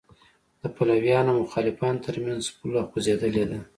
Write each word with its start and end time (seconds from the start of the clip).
د 0.61 0.63
پلویانو 0.75 1.29
او 1.33 1.39
مخالفانو 1.43 2.03
تر 2.05 2.15
منځ 2.25 2.43
پوله 2.57 2.81
خوځېدلې 2.89 3.45
ده. 3.51 3.59